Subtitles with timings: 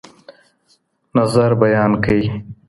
[1.17, 2.23] نظر بیان کړئ.